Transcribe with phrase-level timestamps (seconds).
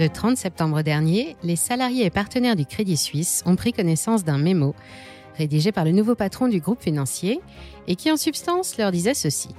[0.00, 4.38] Le 30 septembre dernier, les salariés et partenaires du Crédit Suisse ont pris connaissance d'un
[4.38, 4.74] mémo
[5.36, 7.40] rédigé par le nouveau patron du groupe financier
[7.86, 9.50] et qui en substance leur disait ceci.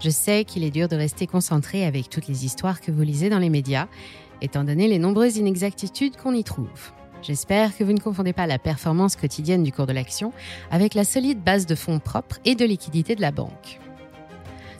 [0.00, 3.28] Je sais qu'il est dur de rester concentré avec toutes les histoires que vous lisez
[3.28, 3.88] dans les médias,
[4.40, 6.92] étant donné les nombreuses inexactitudes qu'on y trouve.
[7.22, 10.32] J'espère que vous ne confondez pas la performance quotidienne du cours de l'action
[10.70, 13.80] avec la solide base de fonds propres et de liquidité de la banque.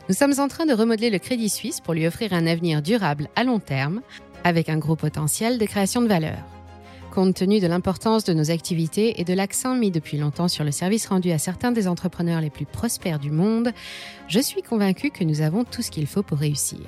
[0.09, 3.29] Nous sommes en train de remodeler le Crédit Suisse pour lui offrir un avenir durable
[3.35, 4.01] à long terme,
[4.43, 6.39] avec un gros potentiel de création de valeur.
[7.11, 10.71] Compte tenu de l'importance de nos activités et de l'accent mis depuis longtemps sur le
[10.71, 13.71] service rendu à certains des entrepreneurs les plus prospères du monde,
[14.29, 16.79] je suis convaincu que nous avons tout ce qu'il faut pour réussir.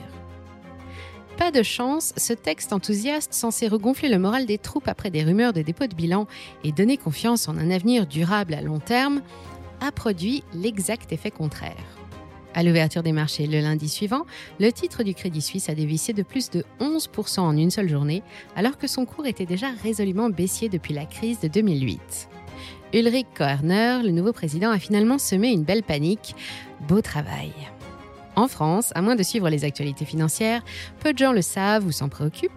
[1.37, 5.51] Pas de chance, ce texte enthousiaste censé regonfler le moral des troupes après des rumeurs
[5.51, 6.27] de dépôt de bilan
[6.63, 9.21] et donner confiance en un avenir durable à long terme
[9.81, 12.02] a produit l'exact effet contraire.
[12.55, 14.25] À l'ouverture des marchés le lundi suivant,
[14.59, 18.21] le titre du Crédit Suisse a dévissé de plus de 11% en une seule journée,
[18.55, 22.29] alors que son cours était déjà résolument baissier depuis la crise de 2008.
[22.93, 26.35] Ulrich Koerner, le nouveau président, a finalement semé une belle panique.
[26.87, 27.51] Beau travail.
[28.35, 30.63] En France, à moins de suivre les actualités financières,
[30.99, 32.51] peu de gens le savent ou s'en préoccupent,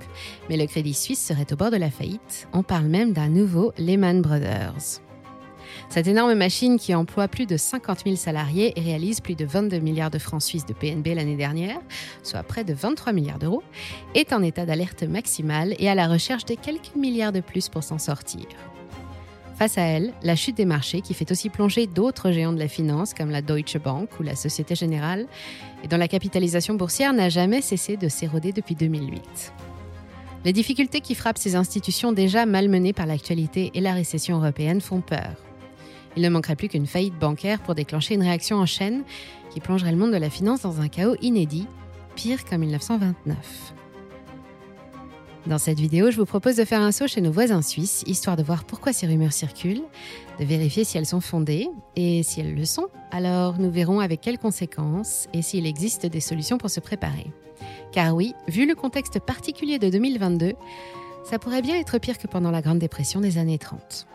[0.48, 2.48] mais le Crédit Suisse serait au bord de la faillite.
[2.52, 5.05] On parle même d'un nouveau Lehman Brothers.
[5.88, 9.78] Cette énorme machine qui emploie plus de 50 000 salariés et réalise plus de 22
[9.78, 11.78] milliards de francs suisses de PNB l'année dernière,
[12.22, 13.62] soit près de 23 milliards d'euros,
[14.14, 17.82] est en état d'alerte maximale et à la recherche de quelques milliards de plus pour
[17.82, 18.46] s'en sortir.
[19.56, 22.68] Face à elle, la chute des marchés qui fait aussi plonger d'autres géants de la
[22.68, 25.26] finance comme la Deutsche Bank ou la Société Générale,
[25.82, 29.52] et dont la capitalisation boursière n'a jamais cessé de s'éroder depuis 2008.
[30.44, 35.00] Les difficultés qui frappent ces institutions déjà malmenées par l'actualité et la récession européenne font
[35.00, 35.45] peur.
[36.16, 39.04] Il ne manquerait plus qu'une faillite bancaire pour déclencher une réaction en chaîne
[39.50, 41.66] qui plongerait le monde de la finance dans un chaos inédit,
[42.14, 43.74] pire qu'en 1929.
[45.46, 48.36] Dans cette vidéo, je vous propose de faire un saut chez nos voisins suisses, histoire
[48.36, 49.84] de voir pourquoi ces rumeurs circulent,
[50.40, 54.20] de vérifier si elles sont fondées, et si elles le sont, alors nous verrons avec
[54.22, 57.30] quelles conséquences et s'il existe des solutions pour se préparer.
[57.92, 60.54] Car oui, vu le contexte particulier de 2022,
[61.24, 64.08] ça pourrait bien être pire que pendant la Grande Dépression des années 30.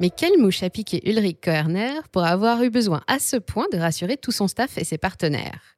[0.00, 3.76] Mais quelle mouche a piqué Ulrich Koerner pour avoir eu besoin à ce point de
[3.76, 5.76] rassurer tout son staff et ses partenaires?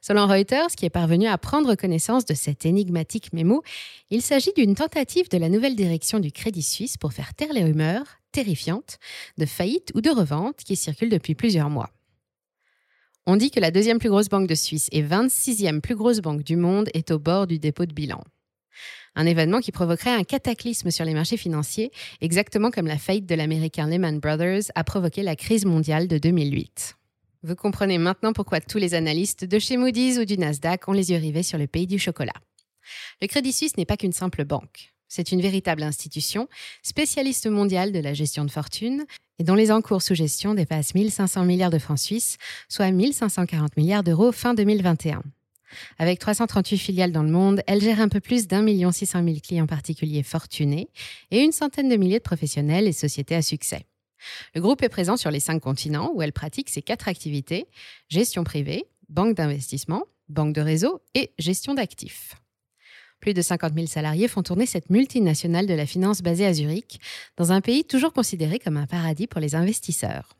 [0.00, 3.64] Selon Reuters, qui est parvenu à prendre connaissance de cet énigmatique mémo,
[4.10, 7.64] il s'agit d'une tentative de la nouvelle direction du Crédit Suisse pour faire taire les
[7.64, 8.98] rumeurs, terrifiantes,
[9.38, 11.90] de faillite ou de revente qui circulent depuis plusieurs mois.
[13.26, 16.44] On dit que la deuxième plus grosse banque de Suisse et 26e plus grosse banque
[16.44, 18.22] du monde est au bord du dépôt de bilan.
[19.16, 23.34] Un événement qui provoquerait un cataclysme sur les marchés financiers, exactement comme la faillite de
[23.34, 26.96] l'américain Lehman Brothers a provoqué la crise mondiale de 2008.
[27.44, 31.12] Vous comprenez maintenant pourquoi tous les analystes de chez Moody's ou du Nasdaq ont les
[31.12, 32.32] yeux rivés sur le pays du chocolat.
[33.20, 34.94] Le Crédit Suisse n'est pas qu'une simple banque.
[35.08, 36.48] C'est une véritable institution,
[36.82, 39.04] spécialiste mondiale de la gestion de fortune,
[39.38, 42.36] et dont les encours sous gestion dépassent 1500 milliards de francs suisses,
[42.68, 45.22] soit 1540 milliards d'euros fin 2021.
[45.98, 49.22] Avec 338 filiales dans le monde, elle gère un peu plus d'un million six cent
[49.22, 50.88] mille clients particuliers fortunés
[51.30, 53.86] et une centaine de milliers de professionnels et sociétés à succès.
[54.54, 57.66] Le groupe est présent sur les cinq continents où elle pratique ses quatre activités
[58.08, 62.34] gestion privée, banque d'investissement, banque de réseau et gestion d'actifs.
[63.20, 67.00] Plus de 50 000 salariés font tourner cette multinationale de la finance basée à Zurich,
[67.36, 70.36] dans un pays toujours considéré comme un paradis pour les investisseurs.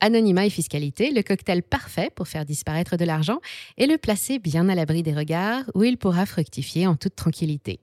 [0.00, 3.40] Anonymat et fiscalité, le cocktail parfait pour faire disparaître de l'argent
[3.76, 7.80] et le placer bien à l'abri des regards où il pourra fructifier en toute tranquillité.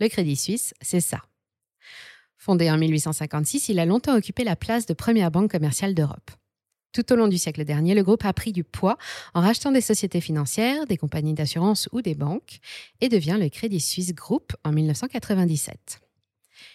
[0.00, 1.22] Le Crédit Suisse, c'est ça.
[2.36, 6.30] Fondé en 1856, il a longtemps occupé la place de première banque commerciale d'Europe.
[6.92, 8.98] Tout au long du siècle dernier, le groupe a pris du poids
[9.34, 12.58] en rachetant des sociétés financières, des compagnies d'assurance ou des banques
[13.00, 16.00] et devient le Crédit Suisse Group en 1997.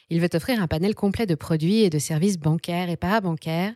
[0.09, 3.75] Il veut offrir un panel complet de produits et de services bancaires et parabancaires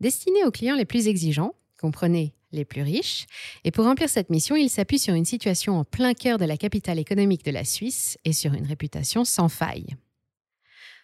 [0.00, 3.26] destiné aux clients les plus exigeants, comprenez les plus riches,
[3.64, 6.56] et pour remplir cette mission, il s'appuie sur une situation en plein cœur de la
[6.56, 9.96] capitale économique de la Suisse et sur une réputation sans faille.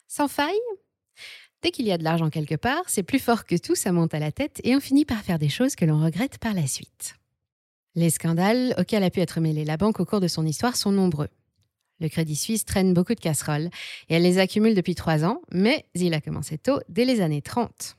[0.08, 0.54] Sans faille?
[1.62, 4.14] Dès qu'il y a de l'argent quelque part, c'est plus fort que tout, ça monte
[4.14, 6.66] à la tête et on finit par faire des choses que l'on regrette par la
[6.66, 7.14] suite.
[7.94, 10.92] Les scandales auxquels a pu être mêlée la banque au cours de son histoire sont
[10.92, 11.28] nombreux.
[11.98, 13.70] Le Crédit Suisse traîne beaucoup de casseroles
[14.08, 17.40] et elle les accumule depuis trois ans, mais il a commencé tôt, dès les années
[17.40, 17.96] 30.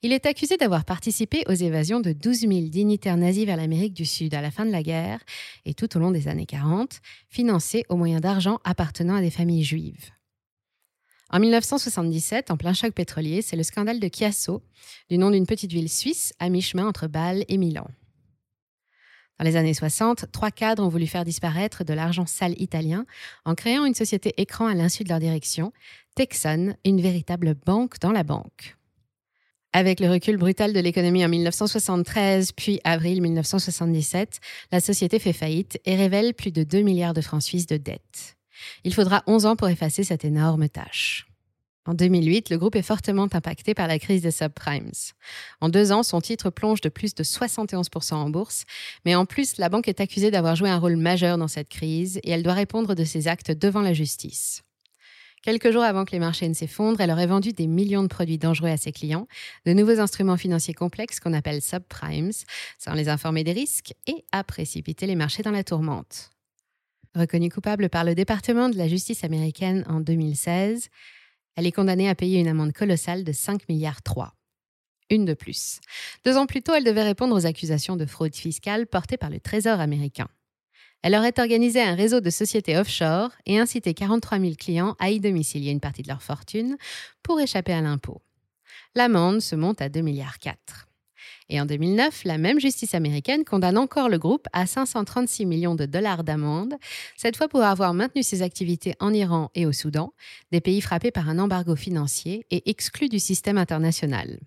[0.00, 4.06] Il est accusé d'avoir participé aux évasions de 12 000 dignitaires nazis vers l'Amérique du
[4.06, 5.18] Sud à la fin de la guerre
[5.64, 9.64] et tout au long des années 40, financées au moyen d'argent appartenant à des familles
[9.64, 10.10] juives.
[11.30, 14.62] En 1977, en plein choc pétrolier, c'est le scandale de Chiasso,
[15.10, 17.88] du nom d'une petite ville suisse à mi-chemin entre Bâle et Milan.
[19.40, 23.04] Dans les années 60, trois cadres ont voulu faire disparaître de l'argent sale italien
[23.44, 25.72] en créant une société écran à l'insu de leur direction,
[26.14, 28.77] Texan, une véritable banque dans la banque.
[29.74, 34.40] Avec le recul brutal de l'économie en 1973 puis avril 1977,
[34.72, 38.36] la société fait faillite et révèle plus de 2 milliards de francs suisses de dettes.
[38.84, 41.26] Il faudra 11 ans pour effacer cette énorme tâche.
[41.84, 44.90] En 2008, le groupe est fortement impacté par la crise des subprimes.
[45.60, 48.64] En deux ans, son titre plonge de plus de 71% en bourse,
[49.06, 52.20] mais en plus, la banque est accusée d'avoir joué un rôle majeur dans cette crise
[52.24, 54.62] et elle doit répondre de ses actes devant la justice.
[55.42, 58.38] Quelques jours avant que les marchés ne s'effondrent, elle aurait vendu des millions de produits
[58.38, 59.28] dangereux à ses clients,
[59.66, 62.32] de nouveaux instruments financiers complexes qu'on appelle subprimes,
[62.78, 66.30] sans les informer des risques, et a précipité les marchés dans la tourmente.
[67.14, 70.88] Reconnue coupable par le département de la justice américaine en 2016,
[71.56, 74.34] elle est condamnée à payer une amende colossale de 5 milliards 3.
[75.10, 75.80] Une de plus.
[76.24, 79.40] Deux ans plus tôt, elle devait répondre aux accusations de fraude fiscale portées par le
[79.40, 80.28] Trésor américain.
[81.02, 85.20] Elle aurait organisé un réseau de sociétés offshore et incité 43 000 clients à y
[85.20, 86.76] domicilier une partie de leur fortune
[87.22, 88.20] pour échapper à l'impôt.
[88.94, 90.88] L'amende se monte à 2 milliards 4.
[91.50, 95.86] Et en 2009, la même justice américaine condamne encore le groupe à 536 millions de
[95.86, 96.74] dollars d'amende,
[97.16, 100.12] cette fois pour avoir maintenu ses activités en Iran et au Soudan,
[100.52, 104.40] des pays frappés par un embargo financier et exclus du système international.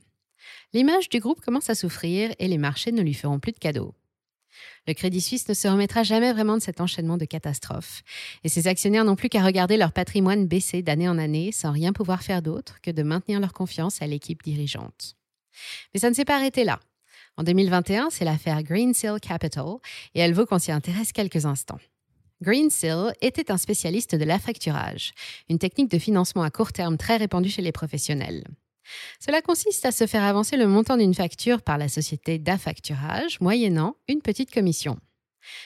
[0.74, 3.94] L'image du groupe commence à souffrir et les marchés ne lui feront plus de cadeaux.
[4.88, 8.04] Le Crédit Suisse ne se remettra jamais vraiment de cet enchaînement de catastrophes.
[8.44, 11.94] Et ses actionnaires n'ont plus qu'à regarder leur patrimoine baisser d'année en année sans rien
[11.94, 15.16] pouvoir faire d'autre que de maintenir leur confiance à l'équipe dirigeante.
[15.94, 16.80] Mais ça ne s'est pas arrêté là.
[17.38, 19.78] En 2021, c'est l'affaire Greensill Capital
[20.16, 21.80] et elle vaut qu'on s'y intéresse quelques instants.
[22.42, 25.14] Greensill était un spécialiste de l'affacturage,
[25.50, 28.44] une technique de financement à court terme très répandue chez les professionnels.
[29.20, 33.96] Cela consiste à se faire avancer le montant d'une facture par la société d'affacturage, moyennant
[34.08, 34.98] une petite commission.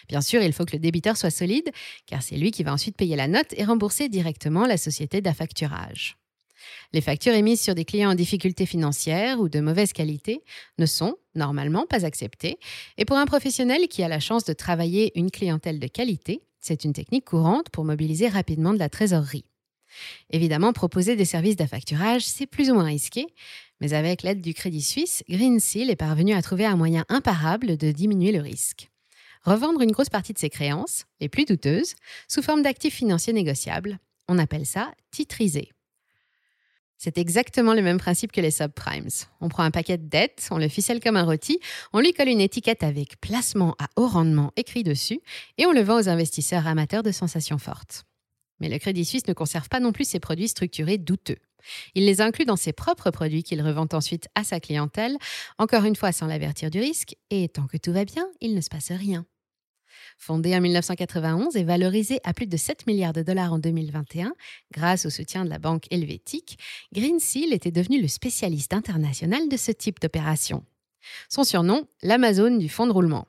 [0.07, 1.69] Bien sûr, il faut que le débiteur soit solide,
[2.06, 6.17] car c'est lui qui va ensuite payer la note et rembourser directement la société d'affacturage.
[6.94, 10.41] Les factures émises sur des clients en difficulté financière ou de mauvaise qualité
[10.77, 12.57] ne sont normalement pas acceptées,
[12.97, 16.83] et pour un professionnel qui a la chance de travailler une clientèle de qualité, c'est
[16.83, 19.45] une technique courante pour mobiliser rapidement de la trésorerie.
[20.31, 23.27] Évidemment, proposer des services d'affacturage, c'est plus ou moins risqué,
[23.81, 27.92] mais avec l'aide du Crédit Suisse, Greensill est parvenu à trouver un moyen imparable de
[27.92, 28.89] diminuer le risque.
[29.44, 31.95] Revendre une grosse partie de ses créances, les plus douteuses,
[32.27, 34.00] sous forme d'actifs financiers négociables.
[34.27, 35.69] On appelle ça titriser.
[36.97, 39.09] C'est exactement le même principe que les subprimes.
[39.42, 41.59] On prend un paquet de dettes, on le ficelle comme un rôti,
[41.94, 45.19] on lui colle une étiquette avec placement à haut rendement écrit dessus
[45.57, 48.06] et on le vend aux investisseurs amateurs de sensations fortes.
[48.60, 51.38] Mais le Crédit Suisse ne conserve pas non plus ses produits structurés douteux.
[51.96, 55.18] Il les inclut dans ses propres produits qu'il revend ensuite à sa clientèle,
[55.57, 58.62] encore une fois sans l'avertir du risque, et tant que tout va bien, il ne
[58.62, 59.25] se passe rien.
[60.18, 64.34] Fondé en 1991 et valorisé à plus de 7 milliards de dollars en 2021
[64.72, 66.57] grâce au soutien de la banque helvétique,
[66.94, 70.63] Greensill était devenu le spécialiste international de ce type d'opération.
[71.30, 73.28] Son surnom, l'Amazon du fonds de roulement.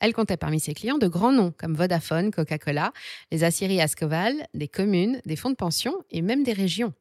[0.00, 2.92] Elle comptait parmi ses clients de grands noms comme Vodafone, Coca-Cola,
[3.32, 6.92] les aciéries Ascoval, des communes, des fonds de pension et même des régions.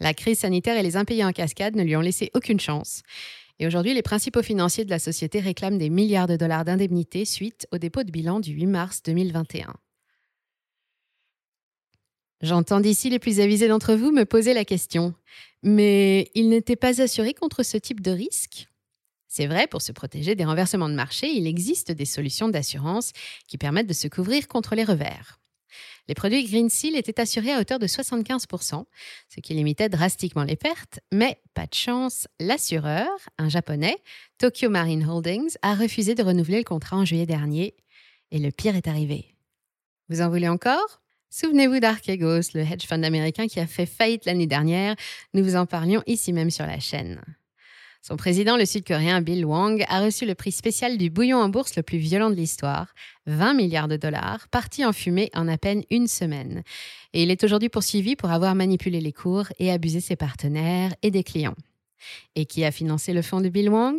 [0.00, 3.02] La crise sanitaire et les impayés en cascade ne lui ont laissé aucune chance.
[3.58, 7.68] Et aujourd'hui, les principaux financiers de la société réclament des milliards de dollars d'indemnités suite
[7.72, 9.74] au dépôt de bilan du 8 mars 2021.
[12.40, 15.14] J'entends d'ici les plus avisés d'entre vous me poser la question.
[15.62, 18.66] Mais ils n'étaient pas assurés contre ce type de risque?
[19.36, 23.10] C'est vrai, pour se protéger des renversements de marché, il existe des solutions d'assurance
[23.48, 25.40] qui permettent de se couvrir contre les revers.
[26.06, 28.84] Les produits Green Seal étaient assurés à hauteur de 75%,
[29.28, 33.96] ce qui limitait drastiquement les pertes, mais pas de chance, l'assureur, un japonais,
[34.38, 37.74] Tokyo Marine Holdings, a refusé de renouveler le contrat en juillet dernier,
[38.30, 39.34] et le pire est arrivé.
[40.10, 41.02] Vous en voulez encore?
[41.30, 44.94] Souvenez-vous d'Archegos, le hedge fund américain qui a fait faillite l'année dernière,
[45.32, 47.20] nous vous en parlions ici même sur la chaîne.
[48.06, 51.74] Son président, le sud-coréen Bill Wang, a reçu le prix spécial du bouillon en bourse
[51.74, 52.92] le plus violent de l'histoire,
[53.24, 56.64] 20 milliards de dollars, parti en fumée en à peine une semaine.
[57.14, 61.10] Et il est aujourd'hui poursuivi pour avoir manipulé les cours et abusé ses partenaires et
[61.10, 61.54] des clients.
[62.34, 63.98] Et qui a financé le fonds de Bill Wang?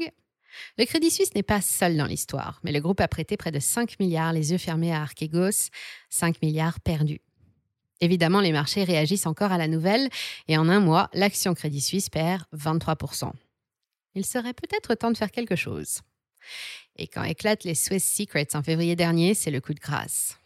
[0.77, 3.59] Le Crédit Suisse n'est pas seul dans l'histoire, mais le groupe a prêté près de
[3.59, 5.71] 5 milliards les yeux fermés à Archegos,
[6.11, 7.21] 5 milliards perdus.
[8.01, 10.09] Évidemment, les marchés réagissent encore à la nouvelle
[10.47, 12.97] et en un mois, l'action Crédit Suisse perd 23
[14.15, 16.01] il serait peut-être temps de faire quelque chose.
[16.97, 20.37] Et quand éclatent les Swiss Secrets en février dernier, c'est le coup de grâce.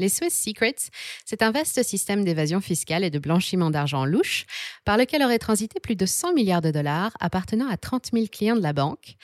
[0.00, 0.90] Les Swiss Secrets,
[1.24, 4.44] c'est un vaste système d'évasion fiscale et de blanchiment d'argent louche
[4.84, 8.56] par lequel auraient transité plus de 100 milliards de dollars appartenant à 30 000 clients
[8.56, 9.14] de la banque,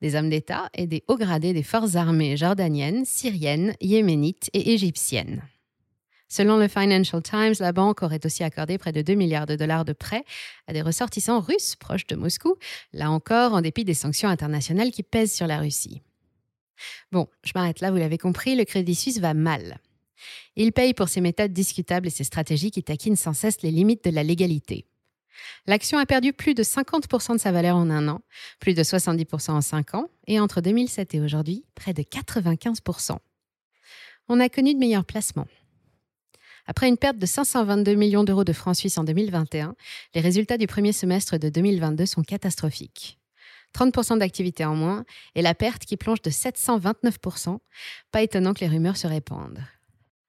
[0.00, 5.42] des hommes d'État et des hauts gradés des forces armées jordaniennes, syriennes, yéménites et égyptiennes.
[6.32, 9.84] Selon le Financial Times, la banque aurait aussi accordé près de 2 milliards de dollars
[9.84, 10.24] de prêts
[10.68, 12.54] à des ressortissants russes proches de Moscou,
[12.92, 16.02] là encore en dépit des sanctions internationales qui pèsent sur la Russie.
[17.10, 19.78] Bon, je m'arrête là, vous l'avez compris, le Crédit Suisse va mal.
[20.54, 24.04] Il paye pour ses méthodes discutables et ses stratégies qui taquinent sans cesse les limites
[24.04, 24.86] de la légalité.
[25.66, 28.20] L'action a perdu plus de 50% de sa valeur en un an,
[28.60, 33.16] plus de 70% en cinq ans, et entre 2007 et aujourd'hui, près de 95%.
[34.28, 35.48] On a connu de meilleurs placements.
[36.70, 39.74] Après une perte de 522 millions d'euros de francs suisses en 2021,
[40.14, 43.18] les résultats du premier semestre de 2022 sont catastrophiques.
[43.76, 47.58] 30% d'activité en moins et la perte qui plonge de 729%.
[48.12, 49.64] Pas étonnant que les rumeurs se répandent.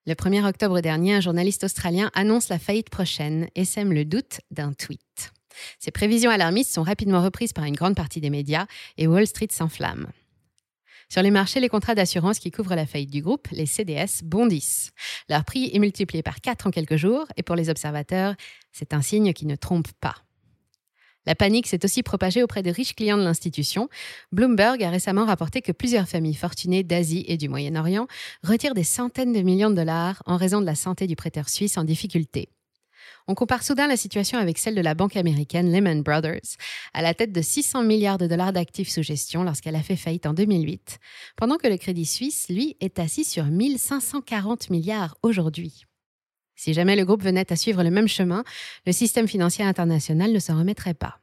[0.07, 4.41] Le 1er octobre dernier, un journaliste australien annonce la faillite prochaine et sème le doute
[4.49, 5.33] d'un tweet.
[5.77, 8.65] Ces prévisions alarmistes sont rapidement reprises par une grande partie des médias
[8.97, 10.07] et Wall Street s'enflamme.
[11.11, 14.91] Sur les marchés, les contrats d'assurance qui couvrent la faillite du groupe, les CDS, bondissent.
[15.27, 18.33] Leur prix est multiplié par 4 en quelques jours et pour les observateurs,
[18.71, 20.15] c'est un signe qui ne trompe pas.
[21.25, 23.89] La panique s'est aussi propagée auprès de riches clients de l'institution.
[24.31, 28.07] Bloomberg a récemment rapporté que plusieurs familles fortunées d'Asie et du Moyen-Orient
[28.41, 31.77] retirent des centaines de millions de dollars en raison de la santé du prêteur suisse
[31.77, 32.47] en difficulté.
[33.27, 36.57] On compare soudain la situation avec celle de la banque américaine Lehman Brothers,
[36.93, 40.25] à la tête de 600 milliards de dollars d'actifs sous gestion lorsqu'elle a fait faillite
[40.25, 40.99] en 2008,
[41.35, 45.85] pendant que le Crédit Suisse, lui, est assis sur 1540 milliards aujourd'hui.
[46.55, 48.43] Si jamais le groupe venait à suivre le même chemin,
[48.85, 51.19] le système financier international ne s'en remettrait pas.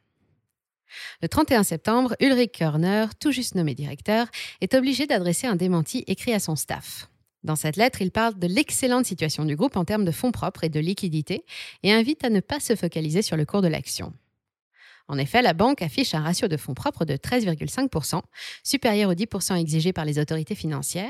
[1.22, 4.26] Le 31 septembre, Ulrich Körner, tout juste nommé directeur,
[4.60, 7.08] est obligé d'adresser un démenti écrit à son staff.
[7.48, 10.64] Dans cette lettre, il parle de l'excellente situation du groupe en termes de fonds propres
[10.64, 11.46] et de liquidités
[11.82, 14.12] et invite à ne pas se focaliser sur le cours de l'action.
[15.08, 18.20] En effet, la banque affiche un ratio de fonds propres de 13,5%,
[18.62, 21.08] supérieur aux 10% exigés par les autorités financières,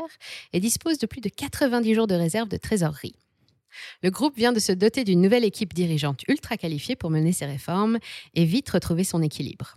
[0.53, 3.17] et dispose de plus de 90 jours de réserve de trésorerie.
[4.05, 7.47] Le groupe vient de se doter d'une nouvelle équipe dirigeante ultra qualifiée pour mener ses
[7.47, 7.99] réformes
[8.35, 9.75] et vite retrouver son équilibre.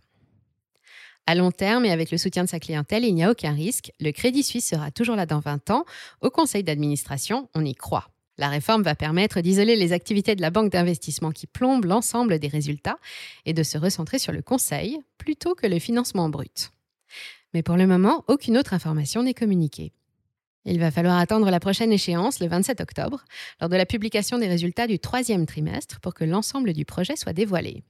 [1.31, 3.93] À long terme et avec le soutien de sa clientèle, il n'y a aucun risque.
[4.01, 5.85] Le Crédit Suisse sera toujours là dans 20 ans.
[6.19, 8.09] Au conseil d'administration, on y croit.
[8.37, 12.49] La réforme va permettre d'isoler les activités de la banque d'investissement qui plombent l'ensemble des
[12.49, 12.97] résultats
[13.45, 16.73] et de se recentrer sur le conseil plutôt que le financement brut.
[17.53, 19.93] Mais pour le moment, aucune autre information n'est communiquée.
[20.65, 23.23] Il va falloir attendre la prochaine échéance, le 27 octobre,
[23.61, 27.31] lors de la publication des résultats du troisième trimestre pour que l'ensemble du projet soit
[27.31, 27.85] dévoilé.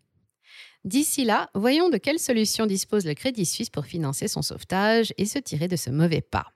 [0.84, 5.26] D'ici là, voyons de quelles solutions dispose le Crédit Suisse pour financer son sauvetage et
[5.26, 6.48] se tirer de ce mauvais pas.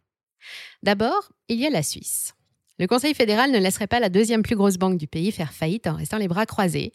[0.81, 2.33] D'abord, il y a la Suisse.
[2.77, 5.87] Le Conseil fédéral ne laisserait pas la deuxième plus grosse banque du pays faire faillite
[5.87, 6.91] en restant les bras croisés.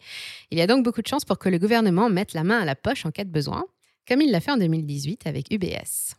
[0.51, 2.65] Il y a donc beaucoup de chances pour que le gouvernement mette la main à
[2.65, 3.65] la poche en cas de besoin,
[4.07, 6.15] comme il l'a fait en 2018 avec UBS.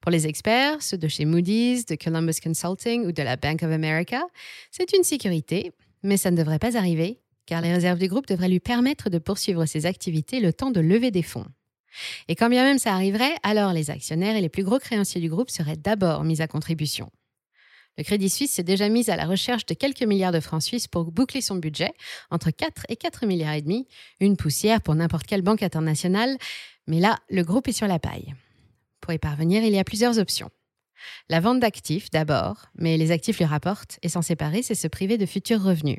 [0.00, 3.70] Pour les experts, ceux de chez Moody's, de Columbus Consulting ou de la Bank of
[3.70, 4.22] America,
[4.70, 5.72] c'est une sécurité,
[6.02, 9.16] mais ça ne devrait pas arriver, car les réserves du groupe devraient lui permettre de
[9.16, 11.46] poursuivre ses activités le temps de lever des fonds.
[12.28, 15.30] Et quand bien même ça arriverait, alors les actionnaires et les plus gros créanciers du
[15.30, 17.10] groupe seraient d'abord mis à contribution.
[17.96, 20.88] Le Crédit Suisse s'est déjà mis à la recherche de quelques milliards de francs suisses
[20.88, 21.94] pour boucler son budget,
[22.30, 23.88] entre 4 et 4 milliards et demi,
[24.20, 26.36] une poussière pour n'importe quelle banque internationale,
[26.86, 28.34] mais là, le groupe est sur la paille.
[29.00, 30.50] Pour y parvenir, il y a plusieurs options.
[31.30, 35.16] La vente d'actifs d'abord, mais les actifs lui rapportent et s'en séparer, c'est se priver
[35.16, 35.98] de futurs revenus.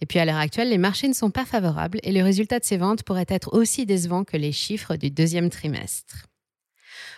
[0.00, 2.64] Et puis à l'heure actuelle, les marchés ne sont pas favorables et le résultat de
[2.64, 6.26] ces ventes pourrait être aussi décevant que les chiffres du deuxième trimestre.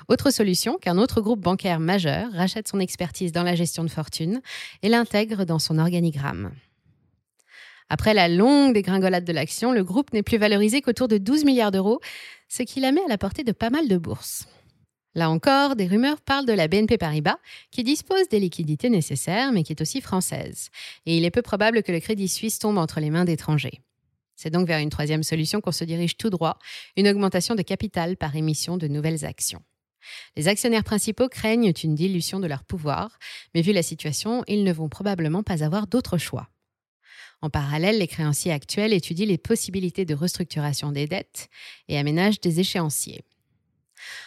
[0.08, 4.40] Autre solution, qu'un autre groupe bancaire majeur rachète son expertise dans la gestion de fortune
[4.82, 6.52] et l'intègre dans son organigramme.
[7.90, 11.70] Après la longue dégringolade de l'action, le groupe n'est plus valorisé qu'autour de 12 milliards
[11.70, 12.00] d'euros,
[12.48, 14.46] ce qui la met à la portée de pas mal de bourses.
[15.18, 17.38] Là encore, des rumeurs parlent de la BNP Paribas,
[17.72, 20.70] qui dispose des liquidités nécessaires, mais qui est aussi française.
[21.06, 23.80] Et il est peu probable que le Crédit Suisse tombe entre les mains d'étrangers.
[24.36, 26.56] C'est donc vers une troisième solution qu'on se dirige tout droit,
[26.96, 29.60] une augmentation de capital par émission de nouvelles actions.
[30.36, 33.18] Les actionnaires principaux craignent une dilution de leur pouvoir,
[33.56, 36.48] mais vu la situation, ils ne vont probablement pas avoir d'autre choix.
[37.42, 41.48] En parallèle, les créanciers actuels étudient les possibilités de restructuration des dettes
[41.88, 43.24] et aménagent des échéanciers.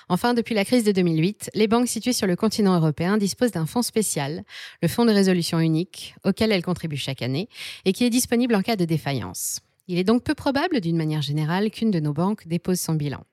[0.09, 3.65] Enfin, depuis la crise de 2008, les banques situées sur le continent européen disposent d'un
[3.65, 4.43] fonds spécial,
[4.81, 7.50] le Fonds de résolution unique, auquel elles contribuent chaque année,
[7.85, 9.59] et qui est disponible en cas de défaillance.
[9.88, 13.23] Il est donc peu probable, d'une manière générale, qu'une de nos banques dépose son bilan.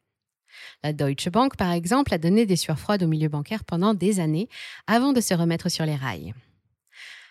[0.83, 4.21] La Deutsche Bank, par exemple, a donné des sueurs froides au milieu bancaire pendant des
[4.21, 4.49] années
[4.87, 6.35] avant de se remettre sur les rails.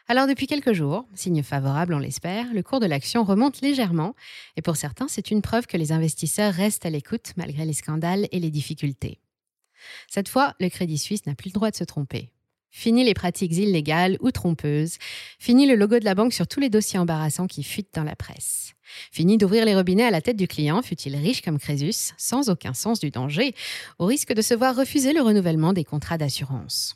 [0.10, 4.16] Alors depuis quelques jours, signe favorable on l'espère, le cours de l'action remonte légèrement
[4.56, 8.30] et pour certains c'est une preuve que les investisseurs restent à l'écoute malgré les scandales
[8.32, 9.20] et les difficultés.
[10.08, 12.30] Cette fois, le Crédit Suisse n'a plus le droit de se tromper.
[12.72, 14.98] Fini les pratiques illégales ou trompeuses.
[15.40, 18.16] Fini le logo de la banque sur tous les dossiers embarrassants qui fuitent dans la
[18.16, 18.74] presse.
[19.12, 22.74] Fini d'ouvrir les robinets à la tête du client, fut-il riche comme Crésus, sans aucun
[22.74, 23.54] sens du danger,
[24.00, 26.96] au risque de se voir refuser le renouvellement des contrats d'assurance.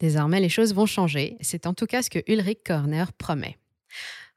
[0.00, 1.36] Désormais, les choses vont changer.
[1.40, 3.58] C'est en tout cas ce que Ulrich Körner promet.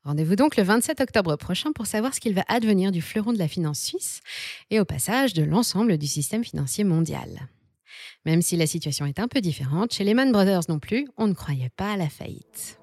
[0.03, 3.37] Rendez-vous donc le 27 octobre prochain pour savoir ce qu'il va advenir du fleuron de
[3.37, 4.19] la finance suisse
[4.69, 7.47] et au passage de l'ensemble du système financier mondial.
[8.25, 11.33] Même si la situation est un peu différente, chez Lehman Brothers non plus, on ne
[11.33, 12.82] croyait pas à la faillite.